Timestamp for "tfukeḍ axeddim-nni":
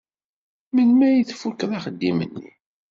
1.23-2.49